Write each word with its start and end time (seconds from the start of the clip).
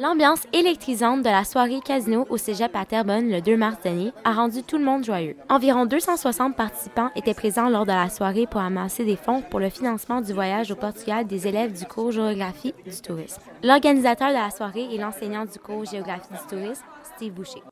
L'ambiance 0.00 0.44
électrisante 0.52 1.24
de 1.24 1.28
la 1.28 1.42
soirée 1.42 1.80
casino 1.84 2.24
au 2.30 2.36
cégep 2.36 2.70
à 2.76 2.84
Terrebonne 2.84 3.30
le 3.30 3.40
2 3.40 3.56
mars 3.56 3.78
dernier 3.82 4.12
a 4.22 4.32
rendu 4.32 4.62
tout 4.62 4.78
le 4.78 4.84
monde 4.84 5.04
joyeux. 5.04 5.34
Environ 5.48 5.86
260 5.86 6.54
participants 6.54 7.10
étaient 7.16 7.34
présents 7.34 7.68
lors 7.68 7.84
de 7.84 7.90
la 7.90 8.08
soirée 8.08 8.46
pour 8.46 8.60
amasser 8.60 9.04
des 9.04 9.16
fonds 9.16 9.42
pour 9.42 9.58
le 9.58 9.70
financement 9.70 10.20
du 10.20 10.32
voyage 10.32 10.70
au 10.70 10.76
Portugal 10.76 11.26
des 11.26 11.48
élèves 11.48 11.76
du 11.76 11.84
cours 11.84 12.12
Géographie 12.12 12.74
du 12.86 13.00
tourisme. 13.02 13.42
L'organisateur 13.64 14.28
de 14.28 14.34
la 14.34 14.50
soirée 14.52 14.86
est 14.94 14.98
l'enseignant 14.98 15.44
du 15.44 15.58
cours 15.58 15.84
Géographie 15.84 16.30
du 16.30 16.48
tourisme, 16.48 16.84
Steve 17.16 17.32
Boucher. 17.32 17.64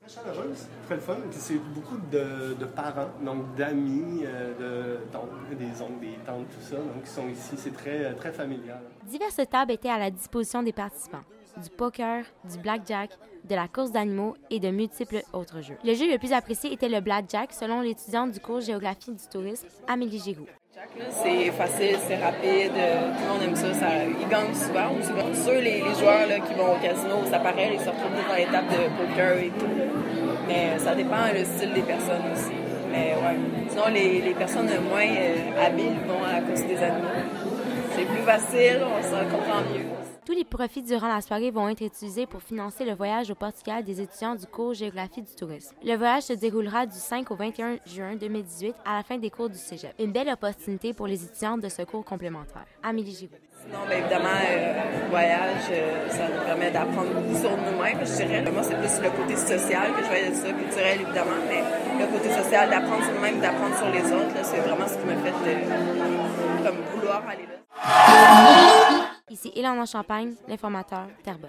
Très 0.87 0.99
fun. 0.99 1.19
C'est 1.31 1.61
beaucoup 1.73 1.99
de, 2.11 2.55
de, 2.59 2.65
parents, 2.65 3.07
donc 3.25 3.55
d'amis, 3.55 4.25
euh, 4.25 4.99
de, 4.99 5.55
des 5.55 5.81
oncles, 5.81 6.01
des 6.01 6.19
tantes, 6.27 6.47
tout 6.51 6.67
ça, 6.69 6.75
donc 6.75 7.05
qui 7.05 7.11
sont 7.11 7.29
ici. 7.29 7.55
C'est 7.57 7.73
très, 7.73 8.13
très 8.15 8.33
familial. 8.33 8.81
Diverses 9.05 9.49
tables 9.49 9.71
étaient 9.71 9.91
à 9.91 9.99
la 9.99 10.11
disposition 10.11 10.65
des 10.65 10.73
participants 10.73 11.23
du 11.63 11.71
poker, 11.71 12.25
du 12.51 12.59
blackjack, 12.59 13.11
de 13.49 13.55
la 13.55 13.69
course 13.69 13.93
d'animaux 13.93 14.35
et 14.51 14.61
de 14.61 14.71
multiples 14.71 15.23
autres 15.33 15.63
jeux. 15.63 15.77
Le 15.85 15.95
jeu 15.95 16.11
le 16.11 16.19
plus 16.19 16.33
apprécié 16.33 16.73
était 16.73 16.89
le 16.89 17.01
blackjack 17.01 17.53
selon 17.53 17.81
l'étudiante 17.81 18.33
du 18.33 18.41
cours 18.41 18.61
Géographie 18.61 19.13
du 19.13 19.27
tourisme, 19.31 19.69
Amélie 19.87 20.19
Giroux. 20.19 20.47
C'est 21.11 21.51
facile, 21.53 21.97
c'est 22.07 22.17
rapide, 22.17 22.73
tout 22.73 23.23
le 23.23 23.33
monde 23.33 23.43
aime 23.43 23.57
ça, 23.57 23.73
ça 23.73 23.87
ils 24.05 24.29
gagnent 24.29 24.55
souvent. 24.55 25.35
Sur 25.35 25.61
les, 25.61 25.81
joueurs 25.81 26.29
qui 26.47 26.55
vont 26.55 26.75
au 26.75 26.79
casino, 26.79 27.25
ça 27.31 27.39
paraît, 27.39 27.71
ils 27.75 27.81
se 27.81 27.89
retrouvent 27.89 28.13
dans 28.13 28.53
tables 28.53 28.69
de 28.69 29.07
poker 29.07 29.39
et 29.39 29.51
tout. 29.59 29.67
Mais 30.47 30.79
ça 30.79 30.95
dépend 30.95 31.33
le 31.33 31.45
style 31.45 31.73
des 31.73 31.83
personnes 31.83 32.31
aussi. 32.33 32.53
Mais 32.91 33.15
ouais. 33.15 33.37
Sinon, 33.69 33.85
les, 33.93 34.35
personnes 34.35 34.69
moins 34.89 35.03
euh, 35.03 35.67
habiles 35.67 35.99
vont 36.07 36.23
à 36.25 36.35
la 36.35 36.41
course 36.43 36.63
des 36.63 36.77
animaux. 36.77 37.09
C'est 37.97 38.05
plus 38.05 38.23
facile, 38.23 38.81
on 38.85 39.03
se 39.03 39.25
comprend 39.31 39.61
mieux. 39.73 40.06
Tous 40.27 40.33
les 40.33 40.45
profits 40.45 40.83
durant 40.83 41.07
la 41.07 41.21
soirée 41.21 41.53
vont 41.53 41.69
être 41.69 41.83
utilisés 41.83 42.27
pour 42.27 42.43
financer 42.43 42.85
le 42.85 42.95
voyage 42.97 43.31
au 43.31 43.37
Portugal 43.37 43.85
des 43.85 44.01
étudiants 44.01 44.35
du 44.35 44.45
cours 44.45 44.75
Géographie 44.75 45.23
du 45.23 45.33
tourisme. 45.37 45.77
Le 45.85 45.95
voyage 45.95 46.25
se 46.25 46.33
déroulera 46.33 46.85
du 46.85 46.99
5 46.99 47.31
au 47.31 47.37
21 47.37 47.77
juin 47.87 48.17
2018 48.17 48.75
à 48.85 48.97
la 48.97 49.03
fin 49.05 49.19
des 49.19 49.31
cours 49.31 49.49
du 49.49 49.57
cégep. 49.57 49.95
Une 50.01 50.11
belle 50.11 50.29
opportunité 50.29 50.93
pour 50.95 51.07
les 51.07 51.23
étudiants 51.23 51.57
de 51.59 51.69
ce 51.69 51.83
cours 51.83 52.05
complémentaire. 52.05 52.65
Amélie 52.83 53.15
Giroux. 53.15 53.37
Sinon, 53.63 53.79
bien 53.87 53.99
évidemment, 53.99 54.35
euh, 54.51 55.09
voyage, 55.11 55.63
euh, 55.71 56.09
ça 56.09 56.27
nous 56.27 56.45
permet 56.45 56.73
d'apprendre 56.73 57.15
beaucoup 57.15 57.39
sur 57.39 57.51
nous-mêmes, 57.51 58.01
je 58.01 58.17
dirais. 58.17 58.51
Moi, 58.51 58.65
c'est 58.65 58.79
plus 58.81 59.01
le 59.01 59.11
côté 59.11 59.37
social 59.37 59.93
que 59.95 60.03
je 60.03 60.09
voyais 60.09 60.31
de 60.31 60.35
ça, 60.35 60.53
culturel 60.53 61.03
évidemment, 61.03 61.39
mais 61.49 61.63
le 62.01 62.07
côté 62.11 62.31
social, 62.35 62.69
d'apprendre 62.69 63.05
sur 63.05 63.15
nous-mêmes, 63.15 63.39
d'apprendre 63.39 63.77
sur 63.77 63.91
les 63.91 64.03
autres, 64.13 64.35
c'est 64.43 64.59
vraiment 64.59 64.89
ce 64.89 64.99
qui 64.99 65.07
m'a 65.07 65.15
fait 65.23 65.31
de, 65.31 66.67
comme 66.67 66.79
vouloir 66.97 67.23
aller 67.29 67.47
là. 67.47 68.56
Ici 69.37 69.53
Hélène 69.55 69.79
en 69.79 69.85
Champagne, 69.85 70.33
l'informateur 70.49 71.09
Terrebonne. 71.23 71.45